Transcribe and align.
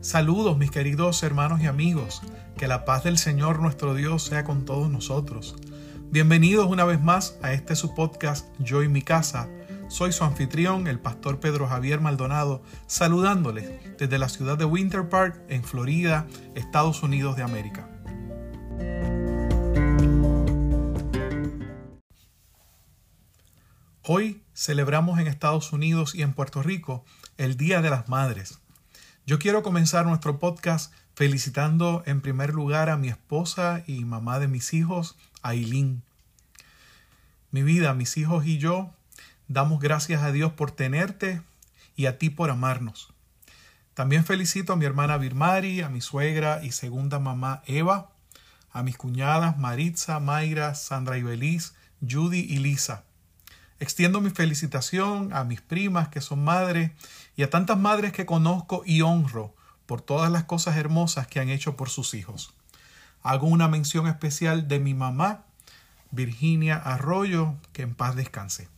Saludos 0.00 0.56
mis 0.56 0.70
queridos 0.70 1.24
hermanos 1.24 1.60
y 1.60 1.66
amigos, 1.66 2.22
que 2.56 2.68
la 2.68 2.84
paz 2.84 3.02
del 3.02 3.18
Señor 3.18 3.58
nuestro 3.58 3.94
Dios 3.94 4.22
sea 4.22 4.44
con 4.44 4.64
todos 4.64 4.88
nosotros. 4.88 5.56
Bienvenidos 6.12 6.68
una 6.68 6.84
vez 6.84 7.02
más 7.02 7.36
a 7.42 7.52
este 7.52 7.74
su 7.74 7.96
podcast 7.96 8.46
Yo 8.60 8.84
y 8.84 8.88
mi 8.88 9.02
casa. 9.02 9.48
Soy 9.88 10.12
su 10.12 10.22
anfitrión, 10.22 10.86
el 10.86 11.00
pastor 11.00 11.40
Pedro 11.40 11.66
Javier 11.66 12.00
Maldonado, 12.00 12.62
saludándoles 12.86 13.72
desde 13.98 14.18
la 14.18 14.28
ciudad 14.28 14.56
de 14.56 14.66
Winter 14.66 15.08
Park, 15.08 15.42
en 15.48 15.64
Florida, 15.64 16.28
Estados 16.54 17.02
Unidos 17.02 17.34
de 17.34 17.42
América. 17.42 17.88
Hoy 24.04 24.44
celebramos 24.54 25.18
en 25.18 25.26
Estados 25.26 25.72
Unidos 25.72 26.14
y 26.14 26.22
en 26.22 26.34
Puerto 26.34 26.62
Rico 26.62 27.04
el 27.36 27.56
Día 27.56 27.82
de 27.82 27.90
las 27.90 28.08
Madres. 28.08 28.60
Yo 29.28 29.38
quiero 29.38 29.62
comenzar 29.62 30.06
nuestro 30.06 30.38
podcast 30.38 30.90
felicitando 31.14 32.02
en 32.06 32.22
primer 32.22 32.54
lugar 32.54 32.88
a 32.88 32.96
mi 32.96 33.08
esposa 33.08 33.84
y 33.86 34.06
mamá 34.06 34.38
de 34.38 34.48
mis 34.48 34.72
hijos, 34.72 35.18
Aileen. 35.42 36.02
Mi 37.50 37.62
vida, 37.62 37.92
mis 37.92 38.16
hijos 38.16 38.46
y 38.46 38.56
yo 38.56 38.94
damos 39.46 39.80
gracias 39.80 40.22
a 40.22 40.32
Dios 40.32 40.54
por 40.54 40.70
tenerte 40.70 41.42
y 41.94 42.06
a 42.06 42.16
ti 42.16 42.30
por 42.30 42.48
amarnos. 42.48 43.12
También 43.92 44.24
felicito 44.24 44.72
a 44.72 44.76
mi 44.76 44.86
hermana 44.86 45.18
Birmari, 45.18 45.82
a 45.82 45.90
mi 45.90 46.00
suegra 46.00 46.64
y 46.64 46.72
segunda 46.72 47.18
mamá 47.18 47.62
Eva, 47.66 48.12
a 48.72 48.82
mis 48.82 48.96
cuñadas 48.96 49.58
Maritza, 49.58 50.20
Mayra, 50.20 50.74
Sandra 50.74 51.18
y 51.18 51.22
Beliz, 51.22 51.74
Judy 52.00 52.46
y 52.48 52.60
Lisa. 52.60 53.04
Extiendo 53.80 54.20
mi 54.20 54.30
felicitación 54.30 55.32
a 55.32 55.44
mis 55.44 55.60
primas 55.60 56.08
que 56.08 56.20
son 56.20 56.42
madres 56.42 56.90
y 57.36 57.42
a 57.42 57.50
tantas 57.50 57.78
madres 57.78 58.12
que 58.12 58.26
conozco 58.26 58.82
y 58.84 59.02
honro 59.02 59.54
por 59.86 60.00
todas 60.00 60.30
las 60.30 60.44
cosas 60.44 60.76
hermosas 60.76 61.26
que 61.26 61.40
han 61.40 61.48
hecho 61.48 61.76
por 61.76 61.88
sus 61.88 62.14
hijos. 62.14 62.52
Hago 63.22 63.46
una 63.46 63.68
mención 63.68 64.06
especial 64.06 64.68
de 64.68 64.80
mi 64.80 64.94
mamá, 64.94 65.44
Virginia 66.10 66.76
Arroyo, 66.76 67.54
que 67.72 67.82
en 67.82 67.94
paz 67.94 68.16
descanse. 68.16 68.68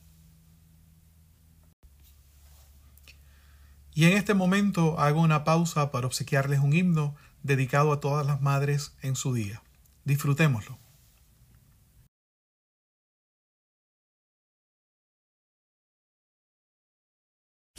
Y 3.94 4.04
en 4.04 4.16
este 4.16 4.34
momento 4.34 4.98
hago 5.00 5.20
una 5.20 5.44
pausa 5.44 5.90
para 5.90 6.06
obsequiarles 6.06 6.60
un 6.60 6.72
himno 6.72 7.16
dedicado 7.42 7.92
a 7.92 8.00
todas 8.00 8.26
las 8.26 8.40
madres 8.40 8.92
en 9.02 9.16
su 9.16 9.34
día. 9.34 9.62
Disfrutémoslo. 10.04 10.78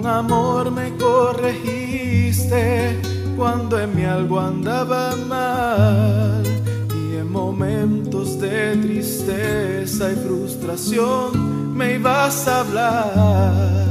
Con 0.02 0.10
amor 0.10 0.72
me 0.72 0.98
corregiste 0.98 3.00
cuando 3.38 3.78
en 3.78 3.96
mi 3.96 4.04
algo 4.04 4.40
andaba 4.40 5.16
mal 5.28 6.42
y 6.90 7.18
en 7.18 7.32
momentos 7.32 8.40
de 8.40 8.78
tristeza 8.78 10.12
y 10.12 10.16
frustración 10.16 11.78
me 11.78 11.98
ibas 11.98 12.48
a 12.48 12.62
hablar. 12.62 13.86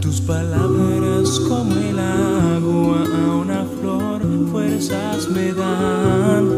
Tus 0.00 0.22
palabras 0.22 1.38
como 1.46 1.74
el 1.74 1.98
agua 1.98 3.02
a 3.02 3.36
una 3.36 3.66
flor 3.78 4.22
fuerzas 4.50 5.28
me 5.28 5.52
dan. 5.52 6.48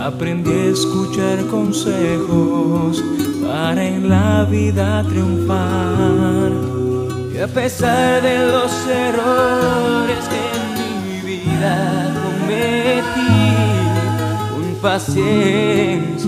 Aprendí 0.00 0.50
a 0.50 0.70
escuchar 0.70 1.44
consejos 1.48 3.04
para 3.42 3.86
en 3.86 4.08
la 4.08 4.44
vida 4.44 5.04
triunfar. 5.06 6.67
A 7.40 7.46
pesar 7.46 8.20
de 8.20 8.38
los 8.50 8.72
errores 8.88 10.24
que 10.28 10.40
en 10.58 10.64
mi 10.74 11.20
vida 11.20 11.76
cometí, 12.24 13.46
con 14.50 14.66
paciencia 14.82 16.18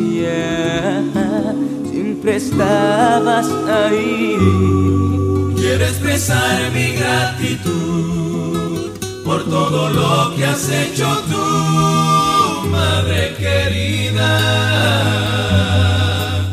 siempre 1.91 2.37
estabas 2.37 3.48
ahí. 3.69 4.37
Quiero 5.56 5.84
expresar 5.84 6.71
mi 6.72 6.93
gratitud 6.93 8.91
por 9.25 9.44
todo 9.47 9.91
lo 9.91 10.37
que 10.37 10.44
has 10.47 10.69
hecho 10.71 11.09
tú, 11.28 12.69
madre 12.69 13.34
querida. 13.37 14.31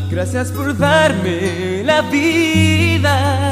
Gracias 0.10 0.52
por 0.52 0.76
darme 0.76 1.84
la 1.84 2.02
vida 2.02 3.47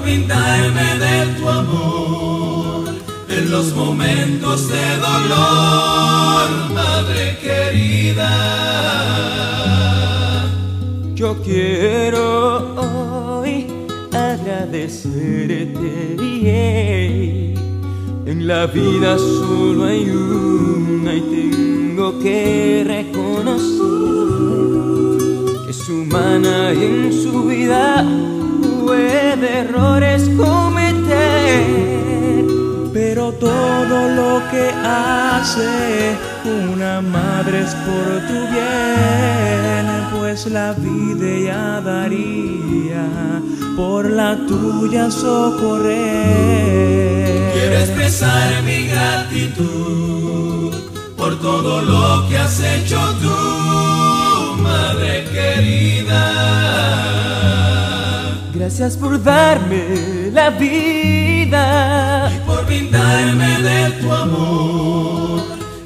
brindarme 0.00 0.98
de 0.98 1.26
tu 1.38 1.48
amor 1.48 2.88
en 3.28 3.50
los 3.50 3.74
momentos 3.74 4.68
de 4.68 4.96
dolor, 4.96 6.48
madre 6.74 7.38
querida. 7.40 8.32
Yo 11.14 11.36
quiero 11.42 12.74
hoy 12.76 13.66
agradecerte. 14.12 16.08
En 18.26 18.46
la 18.46 18.66
vida 18.66 19.16
solo 19.18 19.84
hay 19.84 20.08
una 20.10 21.14
y 21.14 21.20
tengo 21.20 22.18
que 22.20 22.84
reconocer 22.86 23.78
que 25.64 25.70
es 25.70 25.88
humana 25.88 26.72
y 26.74 26.84
en 26.84 27.12
su 27.12 27.44
vida 27.44 28.04
puede 28.88 29.60
errores 29.60 30.22
cometer. 30.36 31.64
Pero 32.92 33.32
todo 33.32 33.98
lo 34.20 34.42
que 34.50 34.70
hace 34.82 36.16
una 36.72 37.00
madre 37.02 37.60
es 37.60 37.74
por 37.86 38.06
tu 38.28 38.38
bien, 38.54 39.84
pues 40.12 40.46
la 40.46 40.72
vida 40.72 41.30
ya 41.48 41.80
daría 41.82 43.06
por 43.76 44.08
la 44.10 44.36
tuya 44.46 45.10
socorrer. 45.10 45.92
Quiero 47.52 47.76
expresar 47.84 48.62
mi 48.62 48.86
gratitud 48.86 50.74
por 51.16 51.38
todo 51.40 51.82
lo 51.82 52.26
que 52.28 52.38
has 52.38 52.58
hecho 52.60 52.98
tú, 53.20 53.36
madre 54.62 55.24
querida. 55.30 56.27
Gracias 58.68 58.98
por 58.98 59.22
darme 59.22 60.30
la 60.30 60.50
vida 60.50 62.30
y 62.30 62.38
por 62.46 62.66
brindarme 62.66 63.62
de 63.62 63.90
tu 63.92 64.12
amor 64.12 65.40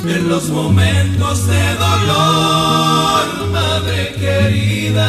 en 0.04 0.28
los 0.28 0.48
momentos 0.48 1.46
de 1.46 1.74
dolor, 1.74 3.22
madre 3.52 4.12
querida. 4.18 5.08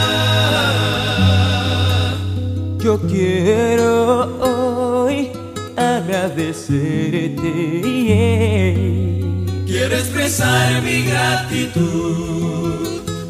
Yo 2.77 3.01
quiero 3.07 4.37
hoy 4.39 5.31
agradecerte. 5.75 7.41
Quiero 9.65 9.95
expresar 9.95 10.79
mi 10.83 11.01
gratitud 11.05 12.53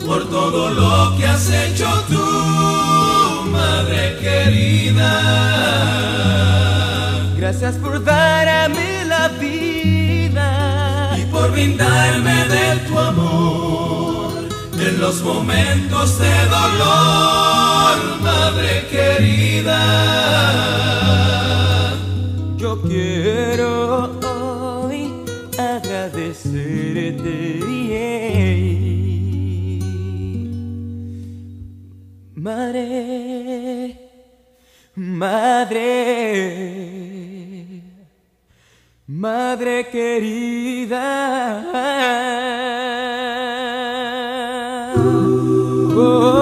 por 0.05 0.29
todo 0.29 0.69
lo 0.69 1.17
que 1.17 1.25
has 1.27 1.49
hecho 1.49 1.87
tú, 2.09 2.19
Gracias 7.37 7.75
por 7.75 8.03
darme 8.03 9.05
la 9.05 9.27
vida 9.27 11.15
y 11.17 11.25
por 11.31 11.51
brindarme 11.51 12.47
de 12.47 12.79
tu 12.87 12.97
amor 12.97 14.33
en 14.79 14.99
los 14.99 15.21
momentos 15.21 16.17
de 16.19 16.45
dolor, 16.45 18.19
madre 18.21 18.87
querida. 18.89 19.79
Yo 22.57 22.81
quiero 22.81 24.19
hoy 24.21 25.13
agradecerte. 25.57 27.63
Madre, 32.43 33.82
Madre, 35.13 35.83
Madre 39.07 39.83
querida. 39.83 40.99
Oh, 45.95 46.32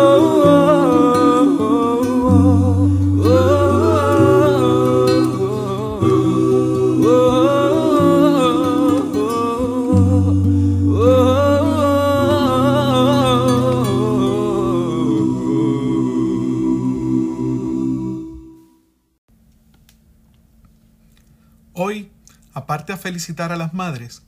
aparte 22.54 22.94
a 22.94 22.98
felicitar 22.98 23.52
a 23.52 23.58
las 23.58 23.74
madres, 23.74 24.24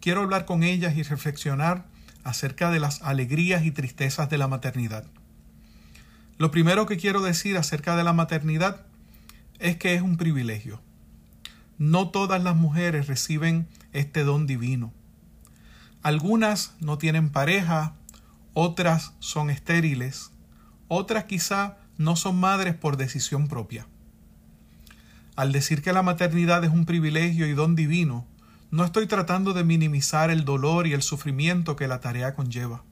quiero 0.00 0.22
hablar 0.22 0.44
con 0.44 0.62
ellas 0.62 0.96
y 0.96 1.02
reflexionar 1.02 1.84
acerca 2.24 2.70
de 2.70 2.80
las 2.80 3.02
alegrías 3.02 3.64
y 3.64 3.70
tristezas 3.70 4.30
de 4.30 4.38
la 4.38 4.48
maternidad. 4.48 5.04
Lo 6.38 6.50
primero 6.50 6.86
que 6.86 6.96
quiero 6.96 7.20
decir 7.22 7.56
acerca 7.56 7.96
de 7.96 8.04
la 8.04 8.12
maternidad 8.12 8.86
es 9.58 9.76
que 9.76 9.94
es 9.94 10.02
un 10.02 10.16
privilegio. 10.16 10.80
No 11.78 12.10
todas 12.10 12.42
las 12.42 12.56
mujeres 12.56 13.06
reciben 13.06 13.68
este 13.92 14.24
don 14.24 14.46
divino. 14.46 14.92
Algunas 16.02 16.74
no 16.80 16.98
tienen 16.98 17.30
pareja, 17.30 17.94
otras 18.54 19.12
son 19.20 19.50
estériles, 19.50 20.30
otras 20.88 21.24
quizá 21.24 21.78
no 21.96 22.16
son 22.16 22.38
madres 22.38 22.74
por 22.74 22.96
decisión 22.96 23.46
propia. 23.46 23.86
Al 25.34 25.52
decir 25.52 25.82
que 25.82 25.92
la 25.92 26.02
maternidad 26.02 26.62
es 26.64 26.70
un 26.70 26.84
privilegio 26.84 27.46
y 27.46 27.54
don 27.54 27.74
divino, 27.74 28.26
no 28.70 28.84
estoy 28.84 29.06
tratando 29.06 29.52
de 29.52 29.64
minimizar 29.64 30.30
el 30.30 30.44
dolor 30.44 30.86
y 30.86 30.92
el 30.92 31.02
sufrimiento 31.02 31.76
que 31.76 31.88
la 31.88 32.00
tarea 32.00 32.34
conlleva. 32.34 32.82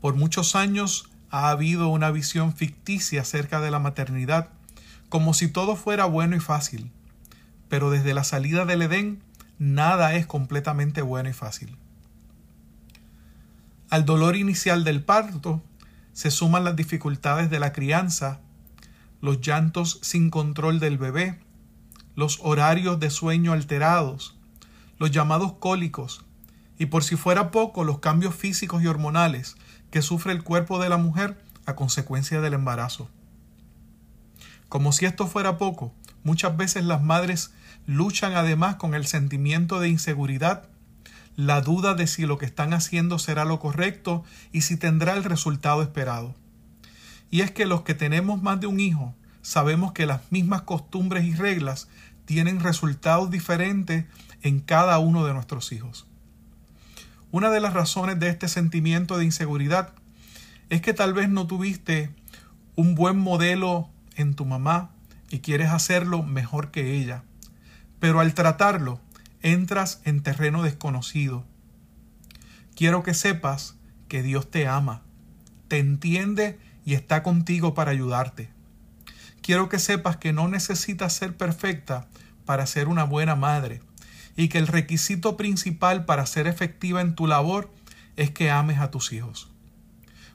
Por 0.00 0.14
muchos 0.14 0.54
años 0.54 1.10
ha 1.30 1.50
habido 1.50 1.88
una 1.88 2.10
visión 2.10 2.54
ficticia 2.54 3.22
acerca 3.22 3.60
de 3.60 3.70
la 3.70 3.78
maternidad, 3.78 4.50
como 5.08 5.34
si 5.34 5.48
todo 5.48 5.76
fuera 5.76 6.04
bueno 6.04 6.36
y 6.36 6.40
fácil, 6.40 6.90
pero 7.68 7.90
desde 7.90 8.14
la 8.14 8.24
salida 8.24 8.64
del 8.64 8.82
Edén 8.82 9.22
nada 9.58 10.14
es 10.14 10.26
completamente 10.26 11.02
bueno 11.02 11.28
y 11.28 11.32
fácil. 11.32 11.76
Al 13.90 14.04
dolor 14.04 14.36
inicial 14.36 14.84
del 14.84 15.02
parto 15.02 15.62
se 16.12 16.30
suman 16.30 16.64
las 16.64 16.76
dificultades 16.76 17.50
de 17.50 17.58
la 17.58 17.72
crianza, 17.72 18.40
los 19.24 19.40
llantos 19.40 20.00
sin 20.02 20.28
control 20.28 20.80
del 20.80 20.98
bebé, 20.98 21.40
los 22.14 22.40
horarios 22.42 23.00
de 23.00 23.08
sueño 23.08 23.54
alterados, 23.54 24.36
los 24.98 25.12
llamados 25.12 25.54
cólicos, 25.54 26.26
y 26.78 26.86
por 26.86 27.04
si 27.04 27.16
fuera 27.16 27.50
poco, 27.50 27.84
los 27.84 28.00
cambios 28.00 28.34
físicos 28.34 28.82
y 28.82 28.86
hormonales 28.86 29.56
que 29.90 30.02
sufre 30.02 30.34
el 30.34 30.42
cuerpo 30.42 30.78
de 30.78 30.90
la 30.90 30.98
mujer 30.98 31.42
a 31.64 31.74
consecuencia 31.74 32.42
del 32.42 32.52
embarazo. 32.52 33.08
Como 34.68 34.92
si 34.92 35.06
esto 35.06 35.26
fuera 35.26 35.56
poco, 35.56 35.94
muchas 36.22 36.54
veces 36.58 36.84
las 36.84 37.02
madres 37.02 37.54
luchan 37.86 38.34
además 38.34 38.76
con 38.76 38.94
el 38.94 39.06
sentimiento 39.06 39.80
de 39.80 39.88
inseguridad, 39.88 40.68
la 41.34 41.62
duda 41.62 41.94
de 41.94 42.08
si 42.08 42.26
lo 42.26 42.36
que 42.36 42.44
están 42.44 42.74
haciendo 42.74 43.18
será 43.18 43.46
lo 43.46 43.58
correcto 43.58 44.22
y 44.52 44.60
si 44.60 44.76
tendrá 44.76 45.14
el 45.14 45.24
resultado 45.24 45.80
esperado. 45.80 46.34
Y 47.30 47.40
es 47.40 47.50
que 47.50 47.66
los 47.66 47.82
que 47.82 47.94
tenemos 47.94 48.42
más 48.42 48.60
de 48.60 48.66
un 48.66 48.80
hijo 48.80 49.14
sabemos 49.42 49.92
que 49.92 50.06
las 50.06 50.30
mismas 50.30 50.62
costumbres 50.62 51.24
y 51.24 51.34
reglas 51.34 51.88
tienen 52.24 52.60
resultados 52.60 53.30
diferentes 53.30 54.06
en 54.42 54.60
cada 54.60 54.98
uno 54.98 55.26
de 55.26 55.34
nuestros 55.34 55.72
hijos. 55.72 56.06
Una 57.30 57.50
de 57.50 57.60
las 57.60 57.74
razones 57.74 58.20
de 58.20 58.28
este 58.28 58.48
sentimiento 58.48 59.18
de 59.18 59.24
inseguridad 59.24 59.92
es 60.70 60.80
que 60.80 60.94
tal 60.94 61.12
vez 61.12 61.28
no 61.28 61.46
tuviste 61.46 62.10
un 62.76 62.94
buen 62.94 63.18
modelo 63.18 63.90
en 64.16 64.34
tu 64.34 64.44
mamá 64.44 64.90
y 65.30 65.40
quieres 65.40 65.70
hacerlo 65.70 66.22
mejor 66.22 66.70
que 66.70 66.96
ella, 66.96 67.24
pero 68.00 68.20
al 68.20 68.34
tratarlo 68.34 69.00
entras 69.42 70.00
en 70.04 70.22
terreno 70.22 70.62
desconocido. 70.62 71.44
Quiero 72.74 73.02
que 73.02 73.14
sepas 73.14 73.76
que 74.08 74.22
Dios 74.22 74.50
te 74.50 74.66
ama, 74.66 75.02
te 75.68 75.78
entiende 75.78 76.58
y 76.84 76.94
está 76.94 77.22
contigo 77.22 77.74
para 77.74 77.90
ayudarte. 77.90 78.50
Quiero 79.42 79.68
que 79.68 79.78
sepas 79.78 80.16
que 80.16 80.32
no 80.32 80.48
necesitas 80.48 81.12
ser 81.12 81.36
perfecta 81.36 82.06
para 82.44 82.66
ser 82.66 82.88
una 82.88 83.04
buena 83.04 83.34
madre 83.34 83.82
y 84.36 84.48
que 84.48 84.58
el 84.58 84.66
requisito 84.66 85.36
principal 85.36 86.04
para 86.04 86.26
ser 86.26 86.46
efectiva 86.46 87.00
en 87.00 87.14
tu 87.14 87.26
labor 87.26 87.70
es 88.16 88.30
que 88.30 88.50
ames 88.50 88.78
a 88.80 88.90
tus 88.90 89.12
hijos. 89.12 89.50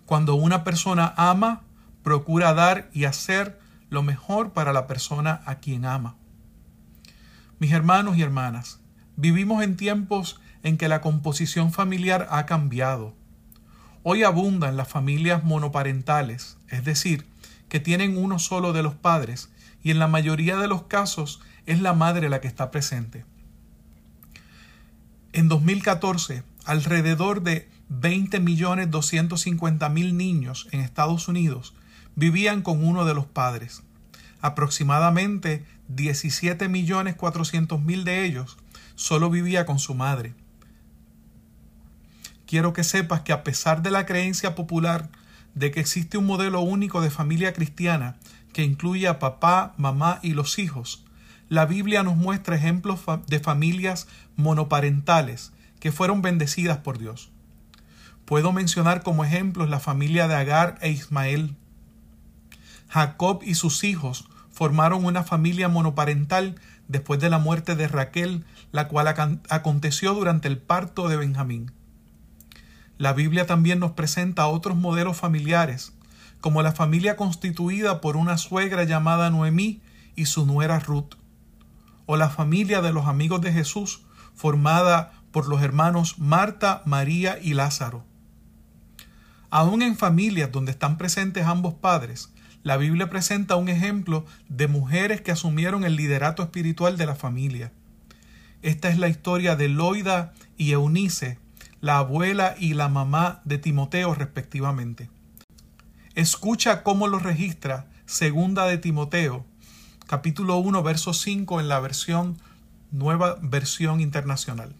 Cuando 0.05 0.35
una 0.35 0.63
persona 0.63 1.13
ama, 1.17 1.61
procura 2.03 2.53
dar 2.53 2.89
y 2.93 3.05
hacer 3.05 3.59
lo 3.89 4.03
mejor 4.03 4.53
para 4.53 4.73
la 4.73 4.87
persona 4.87 5.41
a 5.45 5.55
quien 5.55 5.85
ama. 5.85 6.15
Mis 7.59 7.71
hermanos 7.71 8.17
y 8.17 8.21
hermanas, 8.21 8.79
vivimos 9.15 9.63
en 9.63 9.75
tiempos 9.75 10.39
en 10.63 10.77
que 10.77 10.87
la 10.87 11.01
composición 11.01 11.71
familiar 11.71 12.27
ha 12.31 12.45
cambiado. 12.45 13.15
Hoy 14.03 14.23
abundan 14.23 14.77
las 14.77 14.87
familias 14.87 15.43
monoparentales, 15.43 16.57
es 16.69 16.85
decir, 16.85 17.25
que 17.67 17.79
tienen 17.79 18.17
uno 18.17 18.39
solo 18.39 18.73
de 18.73 18.81
los 18.81 18.95
padres, 18.95 19.49
y 19.83 19.91
en 19.91 19.99
la 19.99 20.07
mayoría 20.07 20.57
de 20.57 20.67
los 20.67 20.81
casos 20.83 21.41
es 21.65 21.81
la 21.81 21.93
madre 21.93 22.29
la 22.29 22.41
que 22.41 22.47
está 22.47 22.71
presente. 22.71 23.25
En 25.33 25.47
2014, 25.47 26.43
alrededor 26.65 27.43
de 27.43 27.69
20.250.000 27.91 30.13
niños 30.13 30.67
en 30.71 30.79
Estados 30.79 31.27
Unidos 31.27 31.73
vivían 32.15 32.61
con 32.61 32.83
uno 32.83 33.05
de 33.05 33.13
los 33.13 33.25
padres. 33.25 33.83
Aproximadamente 34.41 35.65
17.400.000 35.93 38.03
de 38.03 38.25
ellos 38.25 38.57
solo 38.95 39.29
vivía 39.29 39.65
con 39.65 39.79
su 39.79 39.95
madre. 39.95 40.33
Quiero 42.49 42.73
que 42.73 42.83
sepas 42.83 43.21
que 43.21 43.31
a 43.31 43.43
pesar 43.43 43.83
de 43.83 43.91
la 43.91 44.07
creencia 44.07 44.55
popular 44.55 45.09
de 45.53 45.69
que 45.69 45.79
existe 45.79 46.17
un 46.17 46.25
modelo 46.25 46.61
único 46.61 46.99
de 46.99 47.11
familia 47.11 47.53
cristiana 47.53 48.15
que 48.53 48.63
incluye 48.63 49.07
a 49.07 49.19
papá, 49.19 49.75
mamá 49.77 50.17
y 50.23 50.33
los 50.33 50.57
hijos, 50.57 51.05
la 51.47 51.67
Biblia 51.67 52.01
nos 52.01 52.15
muestra 52.15 52.55
ejemplos 52.55 53.01
de 53.27 53.39
familias 53.39 54.07
monoparentales 54.35 55.53
que 55.79 55.91
fueron 55.91 56.23
bendecidas 56.23 56.79
por 56.79 56.97
Dios. 56.97 57.29
Puedo 58.25 58.51
mencionar 58.51 59.03
como 59.03 59.23
ejemplos 59.23 59.69
la 59.69 59.79
familia 59.79 60.27
de 60.27 60.33
Agar 60.33 60.79
e 60.81 60.89
Ismael. 60.89 61.55
Jacob 62.87 63.41
y 63.43 63.53
sus 63.53 63.83
hijos 63.83 64.27
formaron 64.49 65.05
una 65.05 65.21
familia 65.21 65.69
monoparental 65.69 66.55
después 66.87 67.19
de 67.19 67.29
la 67.29 67.37
muerte 67.37 67.75
de 67.75 67.87
Raquel, 67.87 68.43
la 68.71 68.87
cual 68.87 69.07
aconteció 69.49 70.15
durante 70.15 70.47
el 70.47 70.57
parto 70.57 71.09
de 71.09 71.17
Benjamín. 71.17 71.73
La 72.99 73.13
Biblia 73.13 73.47
también 73.47 73.79
nos 73.79 73.93
presenta 73.93 74.47
otros 74.47 74.75
modelos 74.75 75.15
familiares, 75.15 75.93
como 76.41 76.61
la 76.61 76.73
familia 76.73 77.15
constituida 77.15 78.01
por 78.01 78.17
una 78.17 78.37
suegra 78.37 78.83
llamada 78.83 79.29
Noemí 79.29 79.81
y 80.17 80.25
su 80.25 80.45
nuera 80.45 80.79
Ruth 80.79 81.15
o 82.05 82.17
la 82.17 82.29
familia 82.29 82.81
de 82.81 82.91
los 82.91 83.07
amigos 83.07 83.39
de 83.39 83.53
Jesús, 83.53 84.01
formada 84.35 85.13
por 85.31 85.47
los 85.47 85.61
hermanos 85.61 86.19
Marta, 86.19 86.81
María 86.85 87.39
y 87.41 87.53
Lázaro. 87.53 88.03
Aún 89.49 89.81
en 89.81 89.95
familias 89.95 90.51
donde 90.51 90.71
están 90.71 90.97
presentes 90.97 91.45
ambos 91.45 91.75
padres, 91.75 92.33
la 92.63 92.75
Biblia 92.75 93.09
presenta 93.09 93.55
un 93.55 93.69
ejemplo 93.69 94.25
de 94.49 94.67
mujeres 94.67 95.21
que 95.21 95.31
asumieron 95.31 95.85
el 95.85 95.95
liderato 95.95 96.43
espiritual 96.43 96.97
de 96.97 97.05
la 97.05 97.15
familia. 97.15 97.71
Esta 98.61 98.89
es 98.89 98.97
la 98.97 99.07
historia 99.07 99.55
de 99.55 99.69
Loida 99.69 100.33
y 100.57 100.71
Eunice, 100.71 101.39
la 101.81 101.99
abuela 101.99 102.55
y 102.59 102.73
la 102.73 102.89
mamá 102.89 103.41
de 103.45 103.57
Timoteo 103.57 104.13
respectivamente. 104.13 105.09
Escucha 106.15 106.83
cómo 106.83 107.07
lo 107.07 107.19
registra 107.19 107.87
Segunda 108.05 108.65
de 108.65 108.77
Timoteo, 108.77 109.45
capítulo 110.07 110.57
1, 110.57 110.83
verso 110.83 111.13
5 111.13 111.59
en 111.59 111.67
la 111.67 111.79
versión 111.79 112.37
nueva 112.91 113.37
versión 113.41 114.01
internacional. 114.01 114.75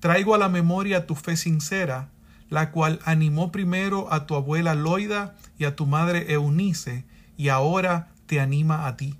Traigo 0.00 0.34
a 0.34 0.38
la 0.38 0.48
memoria 0.48 1.06
tu 1.06 1.14
fe 1.14 1.36
sincera, 1.36 2.10
la 2.50 2.72
cual 2.72 3.00
animó 3.04 3.52
primero 3.52 4.12
a 4.12 4.26
tu 4.26 4.34
abuela 4.34 4.74
Loida 4.74 5.36
y 5.58 5.64
a 5.64 5.76
tu 5.76 5.86
madre 5.86 6.32
Eunice, 6.32 7.04
y 7.36 7.48
ahora 7.48 8.08
te 8.26 8.40
anima 8.40 8.86
a 8.86 8.96
ti. 8.96 9.14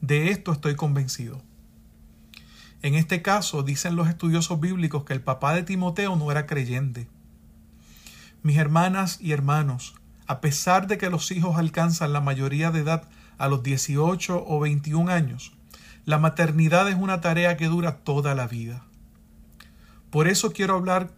De 0.00 0.30
esto 0.30 0.52
estoy 0.52 0.74
convencido. 0.74 1.42
En 2.82 2.94
este 2.94 3.20
caso, 3.20 3.62
dicen 3.62 3.94
los 3.94 4.08
estudiosos 4.08 4.58
bíblicos 4.58 5.04
que 5.04 5.12
el 5.12 5.20
papá 5.20 5.54
de 5.54 5.62
Timoteo 5.62 6.16
no 6.16 6.30
era 6.30 6.46
creyente. 6.46 7.08
Mis 8.42 8.56
hermanas 8.56 9.18
y 9.20 9.32
hermanos, 9.32 9.94
a 10.26 10.40
pesar 10.40 10.86
de 10.86 10.96
que 10.96 11.10
los 11.10 11.30
hijos 11.30 11.58
alcanzan 11.58 12.12
la 12.12 12.22
mayoría 12.22 12.70
de 12.70 12.80
edad 12.80 13.08
a 13.36 13.48
los 13.48 13.62
18 13.62 14.44
o 14.46 14.60
21 14.60 15.10
años, 15.10 15.52
la 16.06 16.18
maternidad 16.18 16.88
es 16.88 16.96
una 16.96 17.20
tarea 17.20 17.58
que 17.58 17.66
dura 17.66 17.98
toda 17.98 18.34
la 18.34 18.46
vida. 18.46 18.82
Por 20.10 20.26
eso 20.26 20.52
quiero 20.52 20.74
hablar 20.74 21.10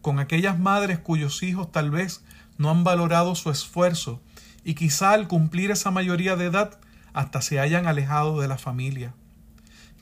con 0.00 0.18
aquellas 0.18 0.58
madres 0.58 0.98
cuyos 0.98 1.42
hijos 1.42 1.70
tal 1.70 1.90
vez 1.90 2.24
no 2.56 2.70
han 2.70 2.82
valorado 2.82 3.34
su 3.34 3.50
esfuerzo 3.50 4.20
y 4.64 4.74
quizá 4.74 5.12
al 5.12 5.28
cumplir 5.28 5.70
esa 5.70 5.90
mayoría 5.90 6.36
de 6.36 6.46
edad 6.46 6.78
hasta 7.12 7.42
se 7.42 7.60
hayan 7.60 7.86
alejado 7.86 8.40
de 8.40 8.48
la 8.48 8.56
familia. 8.56 9.14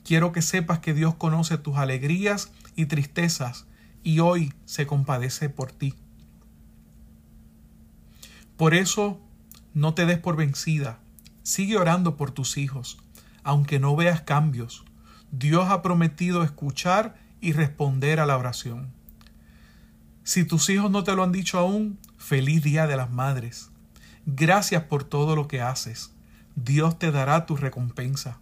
Quiero 0.09 0.31
que 0.31 0.41
sepas 0.41 0.79
que 0.79 0.95
Dios 0.95 1.13
conoce 1.13 1.59
tus 1.59 1.77
alegrías 1.77 2.51
y 2.75 2.87
tristezas 2.87 3.67
y 4.01 4.21
hoy 4.21 4.55
se 4.65 4.87
compadece 4.87 5.49
por 5.49 5.71
ti. 5.71 5.93
Por 8.57 8.73
eso, 8.73 9.21
no 9.75 9.93
te 9.93 10.07
des 10.07 10.17
por 10.17 10.35
vencida. 10.35 10.97
Sigue 11.43 11.77
orando 11.77 12.17
por 12.17 12.31
tus 12.31 12.57
hijos, 12.57 12.97
aunque 13.43 13.79
no 13.79 13.95
veas 13.95 14.21
cambios. 14.21 14.83
Dios 15.31 15.69
ha 15.69 15.83
prometido 15.83 16.41
escuchar 16.41 17.15
y 17.39 17.51
responder 17.51 18.19
a 18.19 18.25
la 18.25 18.35
oración. 18.35 18.91
Si 20.23 20.43
tus 20.43 20.71
hijos 20.71 20.89
no 20.89 21.03
te 21.03 21.15
lo 21.15 21.21
han 21.21 21.31
dicho 21.31 21.59
aún, 21.59 21.99
feliz 22.17 22.63
Día 22.63 22.87
de 22.87 22.97
las 22.97 23.11
Madres. 23.11 23.69
Gracias 24.25 24.85
por 24.85 25.03
todo 25.03 25.35
lo 25.35 25.47
que 25.47 25.61
haces. 25.61 26.11
Dios 26.55 26.97
te 26.97 27.11
dará 27.11 27.45
tu 27.45 27.57
recompensa. 27.57 28.39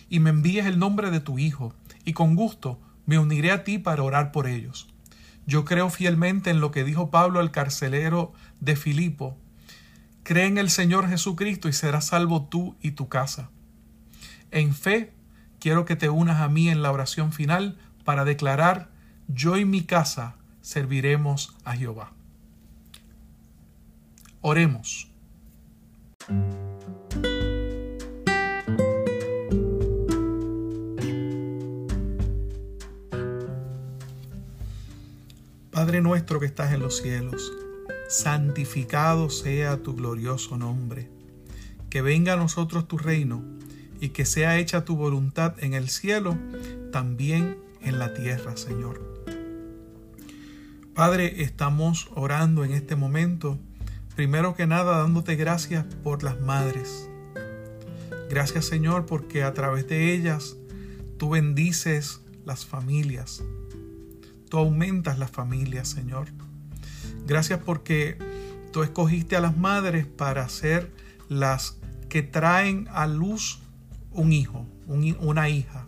y 0.08 0.20
me 0.20 0.30
envíes 0.30 0.64
el 0.64 0.78
nombre 0.78 1.10
de 1.10 1.18
tu 1.18 1.40
hijo, 1.40 1.74
y 2.04 2.12
con 2.12 2.36
gusto 2.36 2.78
me 3.04 3.18
uniré 3.18 3.50
a 3.50 3.64
ti 3.64 3.78
para 3.78 4.04
orar 4.04 4.30
por 4.30 4.46
ellos. 4.46 4.86
Yo 5.44 5.64
creo 5.64 5.90
fielmente 5.90 6.50
en 6.50 6.60
lo 6.60 6.70
que 6.70 6.84
dijo 6.84 7.10
Pablo 7.10 7.40
al 7.40 7.50
carcelero 7.50 8.32
de 8.60 8.76
Filipo. 8.76 9.36
Cree 10.22 10.46
en 10.46 10.56
el 10.56 10.70
Señor 10.70 11.08
Jesucristo 11.08 11.68
y 11.68 11.72
serás 11.72 12.06
salvo 12.06 12.44
tú 12.44 12.76
y 12.80 12.92
tu 12.92 13.08
casa. 13.08 13.50
En 14.52 14.72
fe, 14.72 15.12
quiero 15.58 15.84
que 15.84 15.96
te 15.96 16.10
unas 16.10 16.40
a 16.40 16.46
mí 16.46 16.68
en 16.68 16.80
la 16.80 16.92
oración 16.92 17.32
final 17.32 17.76
para 18.04 18.24
declarar, 18.24 18.92
yo 19.26 19.56
y 19.56 19.64
mi 19.64 19.82
casa 19.82 20.36
serviremos 20.62 21.54
a 21.64 21.76
Jehová. 21.76 22.12
Oremos. 24.40 25.08
Padre 35.70 36.00
nuestro 36.00 36.38
que 36.38 36.46
estás 36.46 36.72
en 36.72 36.80
los 36.80 36.98
cielos, 36.98 37.52
santificado 38.08 39.30
sea 39.30 39.82
tu 39.82 39.94
glorioso 39.94 40.56
nombre. 40.56 41.08
Que 41.90 42.02
venga 42.02 42.34
a 42.34 42.36
nosotros 42.36 42.88
tu 42.88 42.98
reino 42.98 43.42
y 44.00 44.10
que 44.10 44.24
sea 44.24 44.58
hecha 44.58 44.84
tu 44.84 44.96
voluntad 44.96 45.54
en 45.58 45.74
el 45.74 45.88
cielo, 45.88 46.36
también 46.92 47.58
en 47.80 47.98
la 47.98 48.14
tierra, 48.14 48.56
Señor. 48.56 49.21
Padre, 50.94 51.42
estamos 51.42 52.10
orando 52.14 52.66
en 52.66 52.72
este 52.72 52.96
momento, 52.96 53.58
primero 54.14 54.54
que 54.54 54.66
nada 54.66 54.98
dándote 54.98 55.36
gracias 55.36 55.86
por 56.04 56.22
las 56.22 56.38
madres. 56.42 57.08
Gracias 58.28 58.66
Señor 58.66 59.06
porque 59.06 59.42
a 59.42 59.54
través 59.54 59.88
de 59.88 60.12
ellas 60.12 60.54
tú 61.16 61.30
bendices 61.30 62.20
las 62.44 62.66
familias. 62.66 63.42
Tú 64.50 64.58
aumentas 64.58 65.18
las 65.18 65.30
familias, 65.30 65.88
Señor. 65.88 66.28
Gracias 67.26 67.60
porque 67.64 68.18
tú 68.70 68.82
escogiste 68.82 69.34
a 69.34 69.40
las 69.40 69.56
madres 69.56 70.04
para 70.04 70.46
ser 70.50 70.92
las 71.30 71.78
que 72.10 72.22
traen 72.22 72.86
a 72.92 73.06
luz 73.06 73.60
un 74.10 74.30
hijo, 74.30 74.66
una 74.86 75.48
hija. 75.48 75.86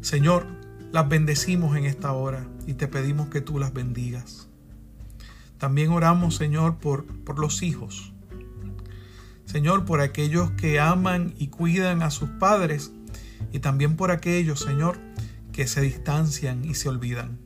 Señor, 0.00 0.59
las 0.92 1.08
bendecimos 1.08 1.76
en 1.76 1.84
esta 1.84 2.12
hora 2.12 2.48
y 2.66 2.74
te 2.74 2.88
pedimos 2.88 3.28
que 3.28 3.40
tú 3.40 3.58
las 3.58 3.72
bendigas. 3.72 4.48
También 5.58 5.92
oramos, 5.92 6.36
Señor, 6.36 6.78
por, 6.78 7.06
por 7.24 7.38
los 7.38 7.62
hijos. 7.62 8.12
Señor, 9.44 9.84
por 9.84 10.00
aquellos 10.00 10.50
que 10.52 10.80
aman 10.80 11.34
y 11.38 11.48
cuidan 11.48 12.02
a 12.02 12.10
sus 12.10 12.28
padres 12.30 12.92
y 13.52 13.60
también 13.60 13.96
por 13.96 14.10
aquellos, 14.10 14.60
Señor, 14.60 14.98
que 15.52 15.66
se 15.66 15.80
distancian 15.80 16.64
y 16.64 16.74
se 16.74 16.88
olvidan. 16.88 17.38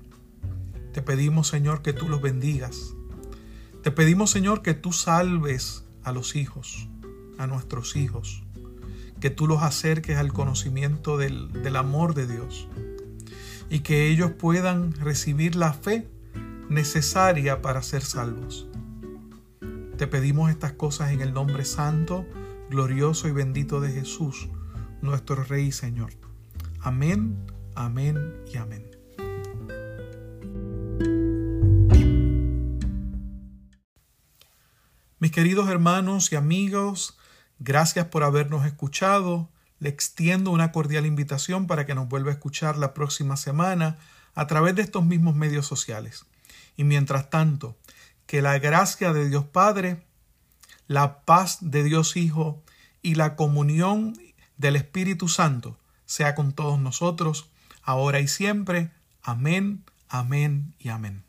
Te 0.93 1.03
pedimos, 1.03 1.49
Señor, 1.49 1.83
que 1.83 1.93
tú 1.93 2.09
los 2.09 2.23
bendigas. 2.23 2.95
Te 3.83 3.91
pedimos, 3.91 4.31
Señor, 4.31 4.63
que 4.63 4.75
tú 4.75 4.93
salves 4.93 5.85
a 6.03 6.13
los 6.13 6.37
hijos, 6.37 6.89
a 7.37 7.47
nuestros 7.47 7.97
hijos, 7.97 8.43
que 9.21 9.31
tú 9.31 9.47
los 9.47 9.63
acerques 9.63 10.17
al 10.17 10.33
conocimiento 10.33 11.19
del, 11.19 11.53
del 11.63 11.77
amor 11.77 12.15
de 12.15 12.27
Dios 12.27 12.69
y 13.69 13.81
que 13.81 14.09
ellos 14.09 14.33
puedan 14.33 14.93
recibir 14.93 15.57
la 15.57 15.73
fe 15.73 16.09
necesaria 16.69 17.63
para 17.63 17.83
ser 17.83 18.03
salvos. 18.03 18.69
Te 19.97 20.07
pedimos 20.07 20.51
estas 20.51 20.73
cosas 20.73 21.13
en 21.13 21.21
el 21.21 21.33
nombre 21.33 21.65
santo, 21.65 22.27
glorioso 22.71 23.29
y 23.29 23.33
bendito 23.33 23.81
de 23.81 23.93
Jesús, 23.93 24.49
nuestro 25.03 25.45
Rey 25.45 25.67
y 25.67 25.73
Señor. 25.73 26.13
Amén, 26.81 27.47
amén 27.75 28.35
y 28.53 28.57
amén. 28.57 28.91
Mis 35.19 35.31
queridos 35.31 35.71
hermanos 35.71 36.33
y 36.33 36.37
amigos, 36.37 37.17
gracias 37.59 38.07
por 38.09 38.25
habernos 38.25 38.67
escuchado. 38.67 39.49
Le 39.79 39.89
extiendo 39.89 40.51
una 40.51 40.73
cordial 40.73 41.07
invitación 41.07 41.67
para 41.67 41.87
que 41.87 41.95
nos 41.95 42.09
vuelva 42.09 42.31
a 42.31 42.35
escuchar 42.35 42.77
la 42.79 42.95
próxima 42.95 43.37
semana 43.37 43.99
a 44.35 44.47
través 44.47 44.75
de 44.75 44.83
estos 44.83 45.05
mismos 45.05 45.35
medios 45.35 45.67
sociales. 45.67 46.25
Y 46.77 46.85
mientras 46.85 47.31
tanto, 47.31 47.77
que 48.27 48.43
la 48.43 48.59
gracia 48.59 49.13
de 49.13 49.29
Dios 49.29 49.45
Padre, 49.45 50.03
la 50.87 51.21
paz 51.21 51.59
de 51.61 51.85
Dios 51.85 52.17
Hijo 52.17 52.63
y 53.03 53.15
la 53.15 53.37
comunión 53.37 54.19
del 54.57 54.77
Espíritu 54.77 55.29
Santo 55.29 55.79
sea 56.07 56.35
con 56.35 56.53
todos 56.53 56.79
nosotros, 56.79 57.51
ahora 57.83 58.21
y 58.21 58.29
siempre. 58.29 58.91
Amén, 59.23 59.85
amén 60.09 60.75
y 60.79 60.89
amén. 60.89 61.25